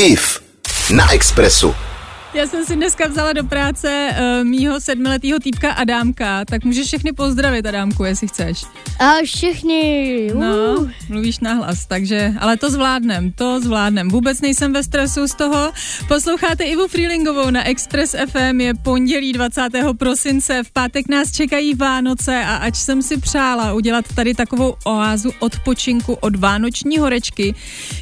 IF 0.00 0.40
na 0.90 1.12
Expressu. 1.12 1.87
Já 2.34 2.46
jsem 2.46 2.64
si 2.64 2.76
dneska 2.76 3.08
vzala 3.08 3.32
do 3.32 3.44
práce 3.44 4.08
uh, 4.10 4.44
mýho 4.44 4.80
sedmiletého 4.80 5.38
týpka 5.38 5.72
Adámka, 5.72 6.44
tak 6.44 6.64
můžeš 6.64 6.86
všechny 6.86 7.12
pozdravit, 7.12 7.66
Adámku, 7.66 8.04
jestli 8.04 8.28
chceš. 8.28 8.64
A 8.98 9.12
všechny. 9.24 10.30
No, 10.34 10.58
Uh. 10.78 10.90
mluvíš 11.08 11.38
nahlas, 11.40 11.86
takže, 11.86 12.34
ale 12.38 12.56
to 12.56 12.70
zvládnem, 12.70 13.32
to 13.32 13.60
zvládnem. 13.60 14.08
Vůbec 14.08 14.40
nejsem 14.40 14.72
ve 14.72 14.82
stresu 14.82 15.28
z 15.28 15.34
toho. 15.34 15.72
Posloucháte 16.08 16.64
Ivu 16.64 16.88
Freelingovou 16.88 17.50
na 17.50 17.68
Express 17.68 18.16
FM, 18.30 18.60
je 18.60 18.74
pondělí 18.74 19.32
20. 19.32 19.62
prosince, 19.98 20.62
v 20.62 20.70
pátek 20.70 21.08
nás 21.08 21.32
čekají 21.32 21.74
Vánoce 21.74 22.44
a 22.44 22.56
ač 22.56 22.76
jsem 22.76 23.02
si 23.02 23.16
přála 23.16 23.74
udělat 23.74 24.04
tady 24.14 24.34
takovou 24.34 24.74
oázu 24.84 25.30
odpočinku 25.38 26.14
od 26.14 26.36
vánoční 26.36 26.98
horečky, 26.98 27.54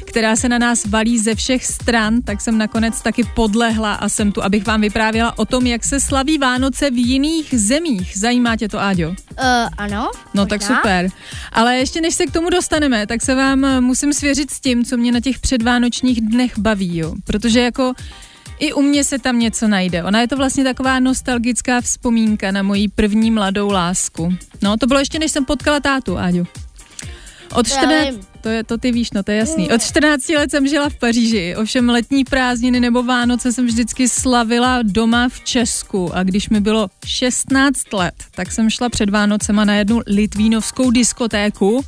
která 0.05 0.35
se 0.35 0.49
na 0.49 0.57
nás 0.57 0.85
valí 0.85 1.19
ze 1.19 1.35
všech 1.35 1.65
stran, 1.65 2.21
tak 2.21 2.41
jsem 2.41 2.57
nakonec 2.57 3.01
taky 3.01 3.23
podlehla 3.35 3.93
a 3.93 4.09
jsem 4.17 4.31
tu, 4.31 4.43
abych 4.43 4.65
vám 4.65 4.81
vyprávěla 4.81 5.37
o 5.37 5.45
tom, 5.45 5.67
jak 5.67 5.83
se 5.83 5.99
slaví 5.99 6.37
Vánoce 6.37 6.89
v 6.89 6.97
jiných 7.07 7.59
zemích. 7.59 8.13
Zajímá 8.17 8.55
tě 8.55 8.67
to, 8.69 8.79
Áďo? 8.79 9.09
Uh, 9.09 9.15
ano. 9.77 10.11
No 10.33 10.43
možná. 10.43 10.45
tak 10.45 10.61
super. 10.61 11.09
Ale 11.51 11.77
ještě 11.77 12.01
než 12.01 12.15
se 12.15 12.25
k 12.25 12.31
tomu 12.31 12.49
dostaneme, 12.49 13.07
tak 13.07 13.21
se 13.21 13.35
vám 13.35 13.65
eh, 13.65 13.81
musím 13.81 14.13
svěřit 14.13 14.51
s 14.51 14.59
tím, 14.59 14.85
co 14.85 14.97
mě 14.97 15.11
na 15.11 15.19
těch 15.19 15.39
předvánočních 15.39 16.21
dnech 16.21 16.59
baví, 16.59 16.97
jo. 16.97 17.13
Protože 17.23 17.59
jako 17.59 17.93
i 18.59 18.73
u 18.73 18.81
mě 18.81 19.03
se 19.03 19.19
tam 19.19 19.39
něco 19.39 19.67
najde. 19.67 20.03
Ona 20.03 20.21
je 20.21 20.27
to 20.27 20.37
vlastně 20.37 20.63
taková 20.63 20.99
nostalgická 20.99 21.81
vzpomínka 21.81 22.51
na 22.51 22.63
moji 22.63 22.87
první 22.87 23.31
mladou 23.31 23.71
lásku. 23.71 24.33
No, 24.61 24.77
to 24.77 24.87
bylo 24.87 24.99
ještě, 24.99 25.19
než 25.19 25.31
jsem 25.31 25.45
potkala 25.45 25.79
tátu, 25.79 26.17
Áďu. 26.17 26.47
Od 27.53 27.67
Já 27.67 27.77
14, 27.77 28.09
vím. 28.09 28.21
To, 28.47 28.51
je, 28.51 28.63
to 28.63 28.77
ty 28.77 28.91
víš, 28.91 29.11
no 29.11 29.23
to 29.23 29.31
je 29.31 29.37
jasný. 29.37 29.71
Od 29.71 29.81
14 29.81 30.29
let 30.29 30.51
jsem 30.51 30.67
žila 30.67 30.89
v 30.89 30.95
Paříži, 30.95 31.55
ovšem 31.55 31.89
letní 31.89 32.23
prázdniny 32.23 32.79
nebo 32.79 33.03
Vánoce 33.03 33.53
jsem 33.53 33.65
vždycky 33.65 34.09
slavila 34.09 34.79
doma 34.83 35.29
v 35.29 35.39
Česku 35.39 36.15
a 36.15 36.23
když 36.23 36.49
mi 36.49 36.59
bylo 36.59 36.87
16 37.05 37.93
let, 37.93 38.13
tak 38.35 38.51
jsem 38.51 38.69
šla 38.69 38.89
před 38.89 39.09
Vánocema 39.09 39.65
na 39.65 39.75
jednu 39.75 40.01
litvínovskou 40.07 40.91
diskotéku, 40.91 41.85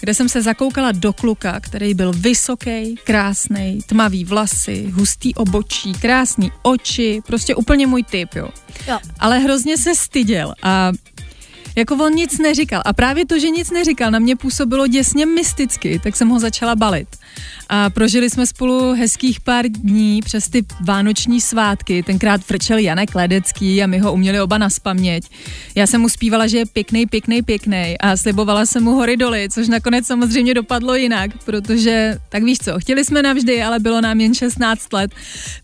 kde 0.00 0.14
jsem 0.14 0.28
se 0.28 0.42
zakoukala 0.42 0.92
do 0.92 1.12
kluka, 1.12 1.60
který 1.60 1.94
byl 1.94 2.12
vysoký, 2.12 2.94
krásný, 3.04 3.78
tmavý 3.86 4.24
vlasy, 4.24 4.92
hustý 4.94 5.34
obočí, 5.34 5.92
krásný 5.92 6.52
oči, 6.62 7.22
prostě 7.26 7.54
úplně 7.54 7.86
můj 7.86 8.02
typ, 8.02 8.34
jo. 8.34 8.48
Jo. 8.88 8.98
Ale 9.18 9.38
hrozně 9.38 9.78
se 9.78 9.94
styděl 9.94 10.54
a 10.62 10.92
jako 11.76 11.94
on 11.94 12.12
nic 12.12 12.38
neříkal. 12.38 12.82
A 12.84 12.92
právě 12.92 13.26
to, 13.26 13.38
že 13.38 13.50
nic 13.50 13.70
neříkal, 13.70 14.10
na 14.10 14.18
mě 14.18 14.36
působilo 14.36 14.86
děsně 14.86 15.26
mysticky, 15.26 16.00
tak 16.02 16.16
jsem 16.16 16.28
ho 16.28 16.40
začala 16.40 16.76
balit. 16.76 17.08
A 17.68 17.90
prožili 17.90 18.30
jsme 18.30 18.46
spolu 18.46 18.94
hezkých 18.94 19.40
pár 19.40 19.64
dní 19.68 20.20
přes 20.24 20.48
ty 20.48 20.64
vánoční 20.80 21.40
svátky. 21.40 22.02
Tenkrát 22.02 22.40
frčel 22.40 22.78
Janek 22.78 23.14
Ledecký 23.14 23.82
a 23.82 23.86
my 23.86 23.98
ho 23.98 24.12
uměli 24.12 24.40
oba 24.40 24.58
na 24.58 24.70
spaměť. 24.70 25.24
Já 25.74 25.86
jsem 25.86 26.00
mu 26.00 26.08
zpívala, 26.08 26.46
že 26.46 26.58
je 26.58 26.66
pěkný, 26.66 27.06
pěkný, 27.06 27.42
pěkný 27.42 27.94
a 28.00 28.16
slibovala 28.16 28.66
jsem 28.66 28.84
mu 28.84 28.90
hory 28.90 29.16
doly, 29.16 29.48
což 29.52 29.68
nakonec 29.68 30.06
samozřejmě 30.06 30.54
dopadlo 30.54 30.94
jinak, 30.94 31.30
protože, 31.44 32.18
tak 32.28 32.42
víš 32.42 32.58
co, 32.58 32.80
chtěli 32.80 33.04
jsme 33.04 33.22
navždy, 33.22 33.62
ale 33.62 33.78
bylo 33.78 34.00
nám 34.00 34.20
jen 34.20 34.34
16 34.34 34.92
let. 34.92 35.10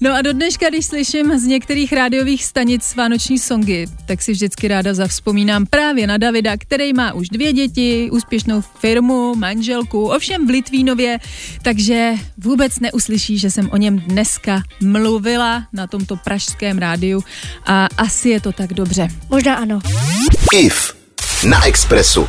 No 0.00 0.14
a 0.14 0.22
do 0.22 0.32
dneška, 0.32 0.68
když 0.68 0.86
slyším 0.86 1.38
z 1.38 1.44
některých 1.44 1.92
rádiových 1.92 2.44
stanic 2.44 2.94
vánoční 2.94 3.38
songy, 3.38 3.86
tak 4.06 4.22
si 4.22 4.32
vždycky 4.32 4.68
ráda 4.68 4.94
zavzpomínám 4.94 5.66
právě 5.66 6.01
na 6.06 6.16
Davida, 6.16 6.56
který 6.56 6.92
má 6.92 7.12
už 7.12 7.28
dvě 7.28 7.52
děti, 7.52 8.10
úspěšnou 8.12 8.60
firmu, 8.60 9.34
manželku, 9.34 10.04
ovšem 10.04 10.46
v 10.46 10.50
Litvínově, 10.50 11.18
takže 11.62 12.12
vůbec 12.38 12.80
neuslyší, 12.80 13.38
že 13.38 13.50
jsem 13.50 13.70
o 13.70 13.76
něm 13.76 13.98
dneska 13.98 14.62
mluvila 14.82 15.66
na 15.72 15.86
tomto 15.86 16.16
pražském 16.16 16.78
rádiu 16.78 17.24
a 17.66 17.86
asi 17.96 18.28
je 18.28 18.40
to 18.40 18.52
tak 18.52 18.72
dobře. 18.72 19.08
Možná 19.30 19.54
ano. 19.54 19.80
IF 20.52 20.96
na 21.48 21.66
Expressu. 21.66 22.28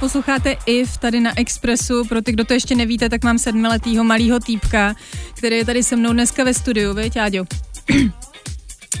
Posloucháte 0.00 0.56
IF 0.66 0.98
tady 0.98 1.20
na 1.20 1.38
Expressu. 1.38 2.04
Pro 2.04 2.22
ty, 2.22 2.32
kdo 2.32 2.44
to 2.44 2.52
ještě 2.52 2.74
nevíte, 2.74 3.08
tak 3.08 3.24
mám 3.24 3.38
sedmiletýho 3.38 4.04
malýho 4.04 4.40
týpka, 4.40 4.94
který 5.34 5.56
je 5.56 5.64
tady 5.64 5.82
se 5.82 5.96
mnou 5.96 6.12
dneska 6.12 6.44
ve 6.44 6.54
studiu, 6.54 6.96
Áďo? 7.20 7.44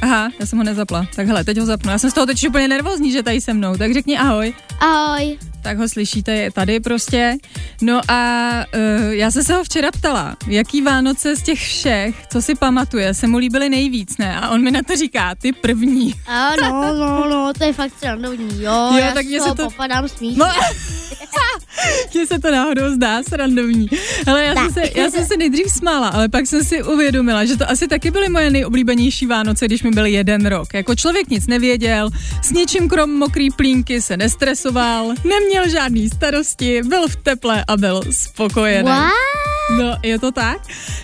Aha, 0.02 0.30
já 0.40 0.46
jsem 0.46 0.58
ho 0.58 0.64
nezapla. 0.64 1.06
Tak 1.16 1.26
hele, 1.26 1.44
teď 1.44 1.58
ho 1.58 1.66
zapnu. 1.66 1.90
Já 1.90 1.98
jsem 1.98 2.10
z 2.10 2.14
toho 2.14 2.26
teď 2.26 2.48
úplně 2.48 2.68
nervózní, 2.68 3.12
že 3.12 3.22
tady 3.22 3.40
se 3.40 3.54
mnou. 3.54 3.76
Tak 3.76 3.92
řekni 3.92 4.18
ahoj. 4.18 4.54
Ahoj. 4.80 5.38
Tak 5.62 5.78
ho 5.78 5.88
slyšíte, 5.88 6.32
je 6.32 6.50
tady 6.50 6.80
prostě. 6.80 7.36
No 7.82 8.00
a 8.08 8.50
uh, 8.74 9.12
já 9.12 9.30
jsem 9.30 9.42
se 9.44 9.54
ho 9.54 9.64
včera 9.64 9.90
ptala, 9.90 10.36
jaký 10.46 10.82
Vánoce 10.82 11.36
z 11.36 11.42
těch 11.42 11.58
všech, 11.58 12.14
co 12.32 12.42
si 12.42 12.54
pamatuje, 12.54 13.14
se 13.14 13.26
mu 13.26 13.38
líbily 13.38 13.68
nejvíc, 13.68 14.18
ne? 14.18 14.40
A 14.40 14.50
on 14.50 14.62
mi 14.62 14.70
na 14.70 14.80
to 14.86 14.96
říká, 14.96 15.34
ty 15.34 15.52
první. 15.52 16.14
Ano, 16.26 16.94
no, 16.98 17.28
no, 17.30 17.52
to 17.58 17.64
je 17.64 17.72
fakt 17.72 17.92
srandovní, 17.98 18.62
jo, 18.62 18.72
Jo, 18.92 18.98
já 18.98 19.12
tak 19.12 19.26
z 19.26 19.28
mně 19.28 19.40
se 19.40 19.54
to- 19.54 19.64
popadám 19.70 20.08
smích. 20.08 20.36
No, 20.36 20.46
mně 22.14 22.26
se 22.26 22.38
to 22.38 22.50
náhodou 22.50 22.90
zdá 22.94 23.22
srandovní. 23.22 23.86
Ale 24.26 24.44
já 24.44 24.54
jsem, 24.54 24.72
se, 24.72 24.82
já 25.00 25.10
jsem 25.10 25.26
se 25.26 25.36
nejdřív 25.36 25.66
smála, 25.72 26.08
ale 26.08 26.28
pak 26.28 26.46
jsem 26.46 26.64
si 26.64 26.82
uvědomila, 26.82 27.44
že 27.44 27.56
to 27.56 27.70
asi 27.70 27.88
taky 27.88 28.10
byly 28.10 28.28
moje 28.28 28.50
nejoblíbenější 28.50 29.26
Vánoce, 29.26 29.66
když 29.66 29.82
mi 29.82 29.90
byl 29.90 30.06
jeden 30.06 30.46
rok. 30.46 30.74
Jako 30.74 30.94
člověk 30.94 31.28
nic 31.28 31.46
nevěděl, 31.46 32.10
s 32.42 32.50
ničím 32.50 32.88
krom 32.88 33.10
mokrý 33.10 33.50
plínky 33.50 34.02
se 34.02 34.16
nestresoval, 34.16 35.08
neměl 35.24 35.51
žádný 35.70 36.08
starosti, 36.08 36.82
byl 36.82 37.08
v 37.08 37.16
teple 37.16 37.64
a 37.68 37.76
byl 37.76 38.02
spokojený. 38.10 38.88
What? 38.88 39.10
No, 39.78 39.96
je 40.02 40.18
to 40.18 40.32
tak? 40.32 40.58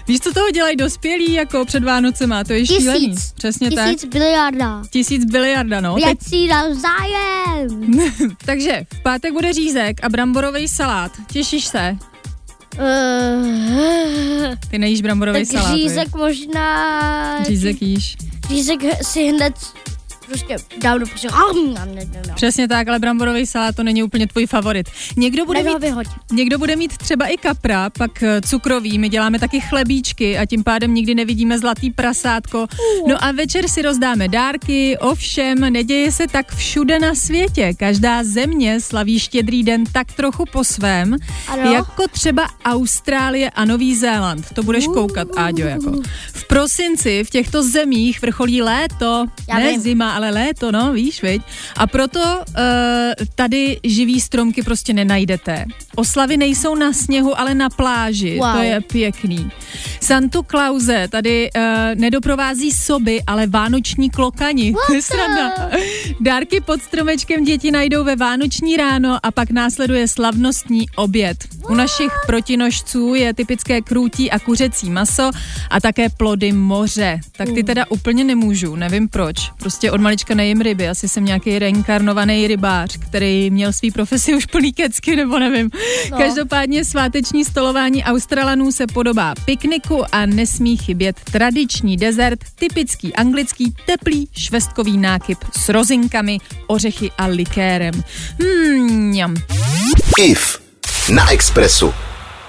Víš, 0.08 0.20
co 0.20 0.32
toho 0.32 0.50
dělají 0.50 0.76
dospělí 0.76 1.32
jako 1.32 1.64
před 1.64 1.84
Vánocema? 1.84 2.44
To 2.44 2.52
je 2.52 2.60
Tisíc. 2.60 2.78
šílený. 2.78 3.14
Přesně 3.34 3.70
tak. 3.70 3.90
Tisíc 3.90 4.04
biliarda. 4.12 4.82
Tisíc 4.90 5.24
biliarda, 5.24 5.80
no. 5.80 5.94
Teď, 5.94 6.04
Věcí 6.04 6.46
navzájem. 6.48 7.98
takže 8.46 8.86
v 8.94 9.02
pátek 9.02 9.32
bude 9.32 9.52
řízek 9.52 10.04
a 10.04 10.08
bramborový 10.08 10.68
salát. 10.68 11.12
Těšíš 11.32 11.64
se? 11.66 11.96
Uh, 12.78 14.54
Ty 14.70 14.78
nejíš 14.78 15.02
bramborový 15.02 15.46
tak 15.46 15.58
salát. 15.62 15.76
řízek 15.76 16.14
možná... 16.16 17.38
viď? 17.38 17.46
Řízek 17.48 17.82
jíš. 17.82 18.16
Řízek 18.48 18.80
si 19.02 19.24
hned 19.28 19.54
prostě 20.28 20.56
dám 20.82 20.98
do 20.98 21.06
prostě... 21.06 21.28
Přesně 22.34 22.68
tak, 22.68 22.88
ale 22.88 22.98
bramborový 22.98 23.46
salát 23.46 23.76
to 23.76 23.82
není 23.82 24.02
úplně 24.02 24.26
tvůj 24.26 24.46
favorit. 24.46 24.88
Někdo 25.16 25.44
bude, 25.46 25.62
mít, 25.62 25.78
vyhoď. 25.80 26.06
někdo 26.32 26.58
bude 26.58 26.76
mít 26.76 26.96
třeba 26.98 27.26
i 27.26 27.36
kapra, 27.36 27.90
pak 27.90 28.22
eh, 28.22 28.40
cukrový, 28.40 28.98
my 28.98 29.08
děláme 29.08 29.38
taky 29.38 29.60
chlebíčky 29.60 30.38
a 30.38 30.46
tím 30.46 30.64
pádem 30.64 30.94
nikdy 30.94 31.14
nevidíme 31.14 31.58
zlatý 31.58 31.90
prasátko. 31.90 32.66
No 33.08 33.24
a 33.24 33.32
večer 33.32 33.68
si 33.68 33.82
rozdáme 33.82 34.28
dárky, 34.28 34.98
ovšem 34.98 35.60
neděje 35.60 36.12
se 36.12 36.26
tak 36.26 36.54
všude 36.54 36.98
na 36.98 37.14
světě. 37.14 37.72
Každá 37.76 38.24
země 38.24 38.80
slaví 38.80 39.18
štědrý 39.18 39.62
den 39.62 39.84
tak 39.92 40.12
trochu 40.12 40.44
po 40.52 40.64
svém, 40.64 41.16
Ano. 41.48 41.72
jako 41.72 42.08
třeba 42.08 42.48
Austrálie 42.64 43.50
a 43.50 43.64
Nový 43.64 43.96
Zéland. 43.96 44.46
To 44.54 44.62
budeš 44.62 44.86
koukat, 44.86 45.28
Áďo, 45.36 45.64
jako. 45.64 45.92
V 46.32 46.44
prosinci 46.48 47.24
v 47.24 47.30
těchto 47.30 47.62
zemích 47.62 48.22
vrcholí 48.22 48.62
léto, 48.62 49.26
Já 49.48 49.58
ne 49.58 49.70
vím. 49.70 49.80
zima, 49.80 50.14
ale 50.18 50.30
léto, 50.30 50.72
no, 50.72 50.92
víš, 50.92 51.22
viď? 51.22 51.42
A 51.76 51.86
proto 51.86 52.20
uh, 52.20 52.54
tady 53.34 53.80
živý 53.84 54.20
stromky 54.20 54.62
prostě 54.62 54.92
nenajdete. 54.92 55.64
Oslavy 55.96 56.36
nejsou 56.36 56.74
na 56.74 56.92
sněhu, 56.92 57.40
ale 57.40 57.54
na 57.54 57.70
pláži. 57.70 58.38
Wow. 58.38 58.52
To 58.52 58.62
je 58.62 58.80
pěkný. 58.80 59.50
Santu 60.00 60.42
Klauze 60.42 61.08
tady 61.10 61.50
uh, 61.56 61.62
nedoprovází 61.94 62.72
soby, 62.72 63.22
ale 63.26 63.46
vánoční 63.46 64.10
klokani. 64.10 64.74
Sranda. 65.00 65.70
Dárky 66.20 66.60
pod 66.60 66.82
stromečkem 66.82 67.44
děti 67.44 67.70
najdou 67.70 68.04
ve 68.04 68.16
vánoční 68.16 68.76
ráno 68.76 69.18
a 69.22 69.30
pak 69.30 69.50
následuje 69.50 70.08
slavnostní 70.08 70.86
oběd. 70.96 71.36
U 71.70 71.74
našich 71.74 72.12
protinožců 72.26 73.14
je 73.14 73.34
typické 73.34 73.80
krůtí 73.80 74.30
a 74.30 74.38
kuřecí 74.38 74.90
maso 74.90 75.30
a 75.70 75.80
také 75.80 76.08
plody 76.08 76.52
moře. 76.52 77.20
Tak 77.36 77.48
ty 77.54 77.62
teda 77.62 77.84
úplně 77.88 78.24
nemůžu, 78.24 78.76
nevím 78.76 79.08
proč. 79.08 79.50
Prostě 79.58 79.90
od 79.90 80.00
malička 80.00 80.34
nejím 80.34 80.60
ryby, 80.60 80.88
asi 80.88 81.08
jsem 81.08 81.24
nějaký 81.24 81.58
reinkarnovaný 81.58 82.46
rybář, 82.46 82.96
který 82.96 83.50
měl 83.50 83.72
svý 83.72 83.90
profesi 83.90 84.34
už 84.34 84.46
plný 84.46 84.72
kecky, 84.72 85.16
nebo 85.16 85.38
nevím. 85.38 85.70
No. 86.10 86.18
Každopádně 86.18 86.84
sváteční 86.84 87.44
stolování 87.44 88.04
Australanů 88.04 88.72
se 88.72 88.86
podobá 88.86 89.34
pikniku 89.44 89.87
a 90.12 90.26
nesmí 90.26 90.76
chybět 90.76 91.20
tradiční 91.32 91.96
dezert, 91.96 92.38
typický 92.54 93.14
anglický 93.14 93.74
teplý 93.86 94.28
švestkový 94.32 94.98
nákyp 94.98 95.38
s 95.58 95.68
rozinkami, 95.68 96.38
ořechy 96.66 97.10
a 97.18 97.26
likérem. 97.26 97.94
Hmm. 98.40 99.36
IF 100.18 100.62
na 101.14 101.30
Expressu. 101.30 101.94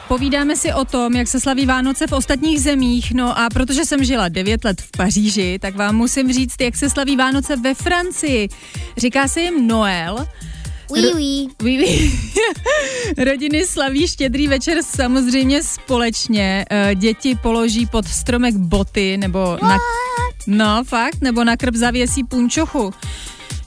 Povídáme 0.08 0.56
si 0.56 0.74
o 0.74 0.86
tom, 0.86 1.14
jak 1.14 1.28
se 1.28 1.40
slaví 1.40 1.66
Vánoce 1.66 2.08
v 2.08 2.12
ostatních 2.12 2.62
zemích, 2.62 3.14
no 3.14 3.40
a 3.40 3.50
protože 3.54 3.86
jsem 3.86 4.04
žila 4.04 4.28
9 4.28 4.66
let 4.66 4.82
v 4.82 4.92
Paříži, 4.98 5.60
tak 5.62 5.76
vám 5.76 5.96
musím 5.96 6.34
říct, 6.34 6.62
jak 6.62 6.76
se 6.76 6.90
slaví 6.90 7.16
Vánoce 7.16 7.56
ve 7.56 7.74
Francii. 7.74 8.50
Říká 8.98 9.28
se 9.28 9.42
jim 9.42 9.68
Noel, 9.68 10.28
Oui, 10.90 11.12
oui. 11.16 11.48
Oui, 11.64 11.78
oui. 11.78 12.12
Rodiny 13.26 13.66
slaví 13.66 14.08
štědrý 14.08 14.48
večer 14.48 14.78
samozřejmě 14.84 15.64
společně. 15.64 16.66
Eh, 16.70 16.96
Děti 16.96 17.36
položí 17.36 17.86
pod 17.86 18.08
stromek 18.08 18.56
boty 18.56 19.18
nebo 19.18 19.58
na... 19.62 19.78
No, 20.48 20.84
fakt, 20.84 21.22
nebo 21.22 21.44
na 21.44 21.58
krb 21.58 21.76
zavěsí 21.76 22.24
punčochu 22.24 22.94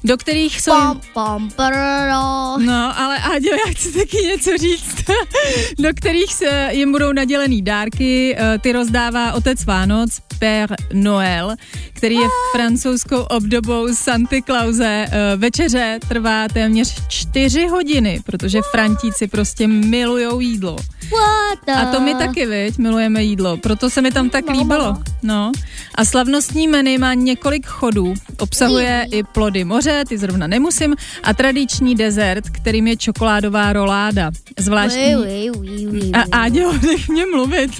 do 0.04 0.16
kterých 0.16 0.60
jsou... 0.60 0.72
Pam, 0.72 1.00
pam, 1.14 1.50
parara. 1.50 2.56
No, 2.56 3.00
ale 3.00 3.18
Áďo, 3.18 3.48
já 3.66 3.72
chci 3.72 3.92
taky 3.92 4.16
něco 4.16 4.50
říct, 4.58 4.96
do 5.78 5.88
kterých 5.94 6.34
se 6.34 6.68
jim 6.72 6.92
budou 6.92 7.12
nadělený 7.12 7.62
dárky. 7.62 8.36
Eh, 8.38 8.58
Ty 8.58 8.72
rozdává 8.72 9.32
otec 9.32 9.64
Vánoc, 9.64 10.20
Père 10.38 10.76
Noël, 10.92 11.54
který 11.92 12.14
je 12.14 12.28
francouzskou 12.52 13.20
obdobou 13.20 13.94
Santa 13.94 14.36
Clause. 14.46 15.06
Eh, 15.10 15.36
Večeře 15.36 15.98
trvá 16.08 16.48
téměř 16.48 16.94
čtyři 17.08 17.66
hodiny, 17.66 18.20
protože 18.26 18.60
Frantíci 18.70 19.26
prostě 19.28 19.68
milujou 19.68 20.40
jídlo. 20.40 20.76
A 21.76 21.86
to 21.86 22.00
my 22.00 22.14
taky, 22.14 22.46
viď, 22.46 22.78
milujeme 22.78 23.22
jídlo, 23.22 23.56
proto 23.56 23.90
se 23.90 24.02
mi 24.02 24.10
tam 24.10 24.30
tak 24.30 24.44
líbilo. 24.50 24.96
No. 25.22 25.52
A 25.94 26.04
slavnostní 26.04 26.68
menu 26.68 26.98
má 26.98 27.14
několik 27.14 27.66
chodů, 27.66 28.14
obsahuje 28.38 29.06
i 29.10 29.22
plody 29.22 29.64
moře, 29.64 30.04
ty 30.08 30.18
zrovna 30.18 30.46
nemusím, 30.46 30.96
a 31.22 31.34
tradiční 31.34 31.94
dezert, 31.94 32.50
kterým 32.50 32.86
je 32.86 32.96
čokoládová 32.96 33.72
roláda. 33.72 34.30
Zvláštní... 34.58 35.14
A 36.12 36.22
Áďo, 36.32 36.72
nech 36.86 37.08
mě 37.08 37.26
mluvit. 37.26 37.70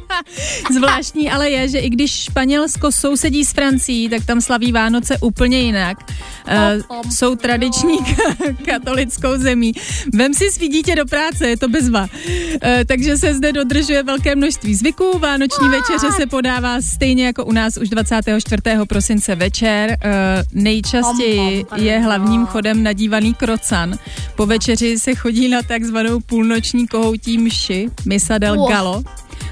Zvláštní 0.74 1.30
ale 1.30 1.50
je, 1.50 1.68
že 1.68 1.78
i 1.78 1.90
když 1.90 2.12
Španělsko 2.12 2.92
sousedí 2.92 3.44
s 3.44 3.52
Francií, 3.52 4.08
tak 4.08 4.26
tam 4.26 4.40
slaví 4.40 4.72
Vánoce 4.72 5.18
úplně 5.18 5.60
jinak. 5.60 5.98
Uh, 6.46 7.10
jsou 7.10 7.34
tradiční 7.34 7.98
ka- 7.98 8.56
katolickou 8.66 9.36
zemí. 9.36 9.72
Vem 10.14 10.34
si 10.34 10.50
svý 10.50 10.68
dítě 10.68 10.94
do 10.96 11.06
práce, 11.06 11.48
je 11.48 11.56
to 11.56 11.68
bezva. 11.68 12.00
Uh, 12.02 12.70
takže 12.86 13.16
se 13.16 13.34
zde 13.34 13.52
dodržuje 13.52 14.02
velké 14.02 14.36
množství 14.36 14.74
zvyků. 14.74 15.18
Vánoční 15.18 15.68
večeře 15.68 16.12
se 16.16 16.26
podává 16.26 16.80
stejně 16.80 17.26
jako 17.26 17.44
u 17.44 17.52
nás 17.52 17.76
už 17.76 17.88
24. 17.88 18.62
prosince 18.88 19.34
večer. 19.34 19.96
Uh, 20.04 20.62
nejčastěji 20.62 21.64
je 21.76 21.98
hlavním 21.98 22.46
chodem 22.46 22.82
nadívaný 22.82 23.34
krocan. 23.34 23.98
Po 24.36 24.46
večeři 24.46 24.98
se 24.98 25.14
chodí 25.14 25.48
na 25.48 25.62
takzvanou 25.62 26.20
půlnoční 26.20 26.88
kohoutí 26.88 27.38
mši, 27.38 27.90
Misa 28.06 28.38
del 28.38 28.56
Wow. 28.56 29.02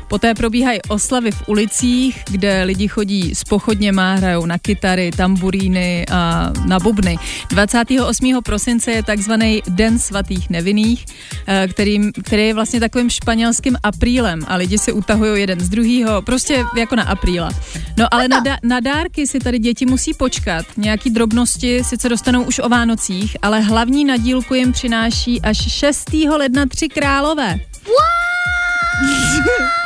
Poté 0.08 0.34
probíhají 0.34 0.82
oslavy 0.88 1.30
v 1.30 1.48
ulicích, 1.48 2.22
kde 2.30 2.62
lidi 2.62 2.88
chodí 2.88 3.34
s 3.34 3.44
pochodněma, 3.44 4.14
hrajou 4.14 4.46
na 4.46 4.58
kytary, 4.58 5.10
tamburíny 5.16 6.06
a 6.12 6.52
na 6.66 6.78
bubny. 6.78 7.18
28. 7.48 8.42
prosince 8.42 8.90
je 8.90 9.02
takzvaný 9.02 9.62
Den 9.68 9.98
svatých 9.98 10.50
nevinných, 10.50 11.06
eh, 11.46 11.68
který, 11.70 12.12
který 12.24 12.46
je 12.46 12.54
vlastně 12.54 12.80
takovým 12.80 13.10
španělským 13.10 13.76
aprílem 13.82 14.40
a 14.48 14.56
lidi 14.56 14.78
si 14.78 14.92
utahují 14.92 15.40
jeden 15.40 15.60
z 15.60 15.68
druhého, 15.68 16.22
prostě 16.22 16.64
jako 16.76 16.96
na 16.96 17.02
apríla. 17.02 17.50
No 17.96 18.14
ale 18.14 18.28
na, 18.28 18.42
na 18.62 18.80
dárky 18.80 19.26
si 19.26 19.38
tady 19.38 19.58
děti 19.58 19.86
musí 19.86 20.14
počkat. 20.14 20.66
Nějaký 20.76 21.10
drobnosti 21.10 21.84
sice 21.84 22.08
dostanou 22.08 22.42
už 22.42 22.58
o 22.58 22.68
Vánocích, 22.68 23.36
ale 23.42 23.60
hlavní 23.60 24.04
nadílku 24.04 24.54
jim 24.54 24.72
přináší 24.72 25.40
až 25.40 25.70
6. 25.70 26.12
ledna 26.12 26.66
tři 26.66 26.88
králové. 26.88 27.69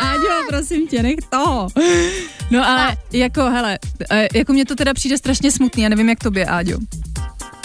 Áďo, 0.01 0.29
prosím 0.49 0.89
tě, 0.89 1.03
nech 1.03 1.17
toho. 1.31 1.69
No 2.51 2.69
ale 2.69 2.97
jako, 3.13 3.51
hele, 3.51 3.79
eh, 4.11 4.29
jako 4.35 4.53
mě 4.53 4.65
to 4.65 4.75
teda 4.75 4.95
přijde 4.95 5.19
strašně 5.19 5.51
smutný, 5.51 5.83
já 5.83 5.89
nevím, 5.89 6.09
jak 6.09 6.19
tobě, 6.19 6.47
Áďo. 6.47 6.79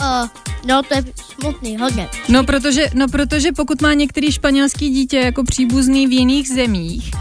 Uh, 0.02 0.28
no, 0.66 0.84
to 0.84 0.96
je 0.96 1.04
smutný, 1.40 1.78
hodně. 1.78 2.10
No 2.30 2.44
protože, 2.44 2.86
no 2.94 3.08
protože 3.08 3.52
pokud 3.52 3.82
má 3.82 3.94
některý 3.94 4.32
španělský 4.32 4.90
dítě 4.90 5.18
jako 5.20 5.44
příbuzný 5.44 6.08
v 6.08 6.12
jiných 6.12 6.50
zemích, 6.50 7.12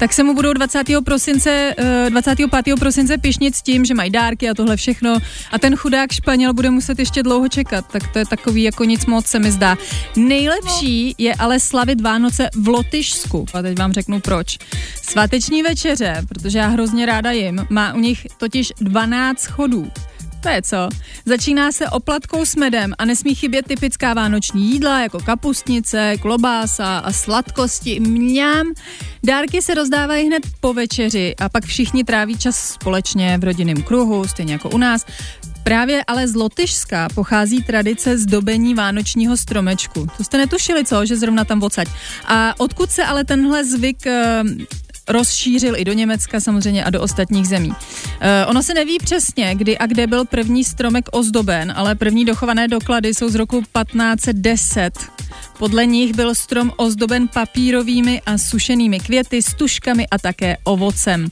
tak 0.00 0.12
se 0.12 0.22
mu 0.22 0.34
budou 0.34 0.52
20. 0.52 1.00
prosince, 1.04 1.74
eh, 1.78 2.10
25. 2.10 2.76
prosince 2.76 3.18
pišnit 3.18 3.56
s 3.56 3.62
tím, 3.62 3.84
že 3.84 3.94
mají 3.94 4.10
dárky 4.10 4.48
a 4.48 4.54
tohle 4.54 4.76
všechno 4.76 5.18
a 5.52 5.58
ten 5.58 5.76
chudák 5.76 6.12
Španěl 6.12 6.54
bude 6.54 6.70
muset 6.70 6.98
ještě 6.98 7.22
dlouho 7.22 7.48
čekat, 7.48 7.84
tak 7.92 8.12
to 8.12 8.18
je 8.18 8.26
takový 8.26 8.62
jako 8.62 8.84
nic 8.84 9.06
moc 9.06 9.26
se 9.26 9.38
mi 9.38 9.50
zdá. 9.50 9.76
Nejlepší 10.16 11.14
je 11.18 11.34
ale 11.34 11.60
slavit 11.60 12.00
Vánoce 12.00 12.48
v 12.56 12.68
Lotyšsku. 12.68 13.46
A 13.54 13.62
teď 13.62 13.78
vám 13.78 13.92
řeknu 13.92 14.20
proč. 14.20 14.58
Sváteční 15.02 15.62
večeře, 15.62 16.22
protože 16.28 16.58
já 16.58 16.66
hrozně 16.66 17.06
ráda 17.06 17.30
jim, 17.30 17.66
má 17.70 17.94
u 17.94 17.98
nich 17.98 18.26
totiž 18.38 18.72
12 18.80 19.46
chodů. 19.46 19.90
To 20.42 20.48
je 20.48 20.62
co? 20.62 20.88
Začíná 21.26 21.72
se 21.72 21.88
oplatkou 21.88 22.44
s 22.44 22.56
medem 22.56 22.94
a 22.98 23.04
nesmí 23.04 23.34
chybět 23.34 23.66
typická 23.66 24.14
vánoční 24.14 24.70
jídla 24.70 25.00
jako 25.00 25.18
kapustnice, 25.18 26.14
klobása 26.22 26.98
a 26.98 27.12
sladkosti. 27.12 28.00
Mňam. 28.00 28.66
Dárky 29.22 29.62
se 29.62 29.74
rozdávají 29.74 30.26
hned 30.26 30.42
po 30.60 30.74
večeři 30.74 31.34
a 31.36 31.48
pak 31.48 31.64
všichni 31.64 32.04
tráví 32.04 32.38
čas 32.38 32.56
společně 32.56 33.38
v 33.38 33.44
rodinném 33.44 33.82
kruhu, 33.82 34.28
stejně 34.28 34.52
jako 34.52 34.70
u 34.70 34.78
nás. 34.78 35.06
Právě 35.62 36.04
ale 36.06 36.28
z 36.28 36.34
Lotyšska 36.34 37.08
pochází 37.14 37.62
tradice 37.62 38.18
zdobení 38.18 38.74
vánočního 38.74 39.36
stromečku. 39.36 40.06
To 40.16 40.24
jste 40.24 40.38
netušili, 40.38 40.84
co? 40.84 41.06
Že 41.06 41.16
zrovna 41.16 41.44
tam 41.44 41.62
odsaď. 41.62 41.88
A 42.24 42.54
odkud 42.60 42.90
se 42.90 43.04
ale 43.04 43.24
tenhle 43.24 43.64
zvyk 43.64 44.06
eh, 44.06 44.42
rozšířil 45.12 45.76
i 45.76 45.84
do 45.84 45.92
Německa 45.92 46.40
samozřejmě 46.40 46.84
a 46.84 46.90
do 46.90 47.02
ostatních 47.02 47.48
zemí. 47.48 47.72
Eh, 48.20 48.46
ono 48.46 48.62
se 48.62 48.74
neví 48.74 48.98
přesně, 48.98 49.54
kdy 49.54 49.78
a 49.78 49.86
kde 49.86 50.06
byl 50.06 50.24
první 50.24 50.64
stromek 50.64 51.08
ozdoben, 51.12 51.72
ale 51.76 51.94
první 51.94 52.24
dochované 52.24 52.68
doklady 52.68 53.14
jsou 53.14 53.28
z 53.28 53.34
roku 53.34 53.60
1510. 53.60 54.98
Podle 55.58 55.86
nich 55.86 56.14
byl 56.14 56.34
strom 56.34 56.72
ozdoben 56.76 57.28
papírovými 57.28 58.22
a 58.26 58.38
sušenými 58.38 59.00
květy, 59.00 59.42
stužkami 59.42 60.06
a 60.10 60.18
také 60.18 60.56
ovocem. 60.64 61.28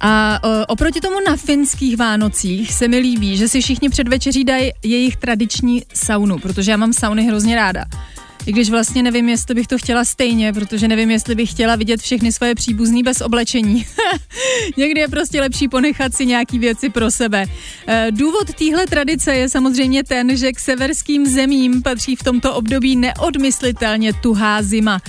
A 0.00 0.40
o, 0.44 0.66
oproti 0.66 1.00
tomu 1.00 1.16
na 1.28 1.36
finských 1.36 1.96
Vánocích 1.96 2.74
se 2.74 2.88
mi 2.88 2.98
líbí, 2.98 3.36
že 3.36 3.48
si 3.48 3.60
všichni 3.60 3.88
před 3.88 4.08
večeří 4.08 4.44
dají 4.44 4.72
jejich 4.82 5.16
tradiční 5.16 5.82
saunu, 5.94 6.38
protože 6.38 6.70
já 6.70 6.76
mám 6.76 6.92
sauny 6.92 7.26
hrozně 7.26 7.56
ráda. 7.56 7.84
I 8.48 8.52
když 8.52 8.70
vlastně 8.70 9.02
nevím, 9.02 9.28
jestli 9.28 9.54
bych 9.54 9.66
to 9.66 9.78
chtěla 9.78 10.04
stejně, 10.04 10.52
protože 10.52 10.88
nevím, 10.88 11.10
jestli 11.10 11.34
bych 11.34 11.50
chtěla 11.50 11.76
vidět 11.76 12.00
všechny 12.00 12.32
svoje 12.32 12.54
příbuzný 12.54 13.02
bez 13.02 13.20
oblečení. 13.20 13.86
Někdy 14.76 15.00
je 15.00 15.08
prostě 15.08 15.40
lepší 15.40 15.68
ponechat 15.68 16.14
si 16.14 16.26
nějaký 16.26 16.58
věci 16.58 16.90
pro 16.90 17.10
sebe. 17.10 17.44
Eh, 17.86 18.06
Důvod 18.10 18.54
téhle 18.54 18.86
tradice 18.86 19.34
je 19.34 19.48
samozřejmě 19.48 20.04
ten, 20.04 20.36
že 20.36 20.52
k 20.52 20.60
severským 20.60 21.26
zemím 21.26 21.82
patří 21.82 22.16
v 22.16 22.22
tomto 22.22 22.54
období 22.54 22.96
neodmyslitelně 22.96 24.12
tuhá 24.12 24.62
zima. 24.62 25.00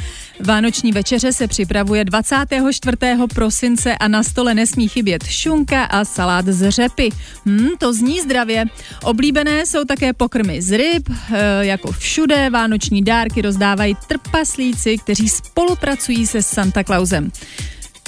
Vánoční 0.45 0.91
večeře 0.91 1.33
se 1.33 1.47
připravuje 1.47 2.05
24. 2.05 2.97
prosince 3.33 3.97
a 3.97 4.07
na 4.07 4.23
stole 4.23 4.53
nesmí 4.53 4.87
chybět 4.87 5.23
šunka 5.23 5.83
a 5.83 6.05
salát 6.05 6.45
z 6.45 6.69
řepy. 6.71 7.09
Hmm, 7.45 7.69
to 7.77 7.93
zní 7.93 8.21
zdravě. 8.21 8.65
Oblíbené 9.03 9.65
jsou 9.65 9.85
také 9.85 10.13
pokrmy 10.13 10.61
z 10.61 10.77
ryb, 10.77 11.09
eh, 11.09 11.65
jako 11.65 11.91
všude 11.91 12.49
vánoční 12.49 13.03
dárky 13.03 13.41
rozdávají 13.41 13.97
trpaslíci, 14.07 14.97
kteří 14.97 15.29
spolupracují 15.29 16.27
se 16.27 16.43
Santa 16.43 16.83
Clausem. 16.83 17.31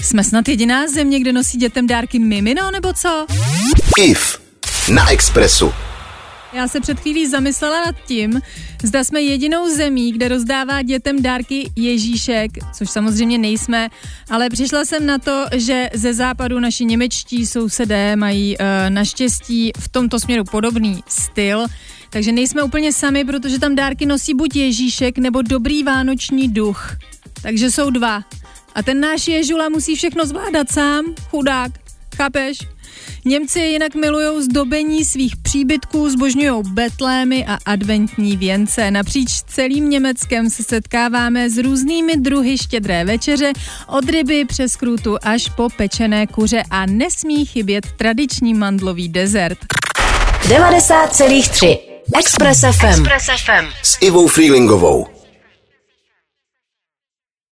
Jsme 0.01 0.23
snad 0.23 0.47
jediná 0.47 0.87
země, 0.87 1.19
kde 1.19 1.33
nosí 1.33 1.57
dětem 1.57 1.87
dárky 1.87 2.19
mimino, 2.19 2.71
nebo 2.71 2.93
co? 2.93 3.25
IF 3.97 4.41
na 4.89 5.11
Expressu. 5.11 5.73
Já 6.53 6.67
se 6.67 6.79
před 6.81 6.99
chvílí 6.99 7.27
zamyslela 7.27 7.85
nad 7.85 7.95
tím, 8.05 8.41
zda 8.83 9.03
jsme 9.03 9.21
jedinou 9.21 9.69
zemí, 9.69 10.11
kde 10.11 10.27
rozdává 10.27 10.81
dětem 10.81 11.21
dárky 11.21 11.71
Ježíšek, 11.75 12.51
což 12.73 12.89
samozřejmě 12.89 13.37
nejsme, 13.37 13.89
ale 14.29 14.49
přišla 14.49 14.85
jsem 14.85 15.05
na 15.05 15.17
to, 15.17 15.45
že 15.55 15.89
ze 15.93 16.13
západu 16.13 16.59
naši 16.59 16.85
němečtí 16.85 17.45
sousedé 17.45 18.15
mají 18.15 18.57
uh, 18.57 18.65
naštěstí 18.89 19.71
v 19.79 19.87
tomto 19.89 20.19
směru 20.19 20.43
podobný 20.43 21.03
styl. 21.07 21.65
Takže 22.09 22.31
nejsme 22.31 22.63
úplně 22.63 22.93
sami, 22.93 23.25
protože 23.25 23.59
tam 23.59 23.75
dárky 23.75 24.05
nosí 24.05 24.33
buď 24.33 24.55
Ježíšek 24.55 25.17
nebo 25.17 25.41
dobrý 25.41 25.83
vánoční 25.83 26.47
duch. 26.47 26.97
Takže 27.41 27.71
jsou 27.71 27.89
dva. 27.89 28.23
A 28.75 28.83
ten 28.83 28.99
náš 28.99 29.27
Ježula 29.27 29.69
musí 29.69 29.95
všechno 29.95 30.25
zvládat 30.25 30.71
sám, 30.71 31.05
chudák. 31.29 31.71
Chápeš? 32.15 32.57
Němci 33.25 33.59
jinak 33.59 33.95
milují 33.95 34.43
zdobení 34.43 35.05
svých 35.05 35.35
příbytků, 35.35 36.09
zbožňují 36.09 36.63
betlémy 36.67 37.45
a 37.45 37.57
adventní 37.65 38.37
věnce. 38.37 38.91
Napříč 38.91 39.29
celým 39.47 39.89
Německem 39.89 40.49
se 40.49 40.63
setkáváme 40.63 41.49
s 41.49 41.57
různými 41.57 42.17
druhy 42.17 42.57
štědré 42.57 43.05
večeře, 43.05 43.53
od 43.87 44.09
ryby 44.09 44.45
přes 44.45 44.75
krůtu 44.75 45.17
až 45.23 45.49
po 45.49 45.69
pečené 45.69 46.27
kuře 46.27 46.63
a 46.69 46.85
nesmí 46.85 47.45
chybět 47.45 47.87
tradiční 47.97 48.53
mandlový 48.53 49.09
dezert. 49.09 49.57
90,3 50.41 51.77
Express 52.19 52.59
FM. 52.59 52.85
Express 52.85 53.25
FM. 53.45 53.65
S 53.83 53.97
Ivou 54.01 54.27
Freelingovou. 54.27 55.07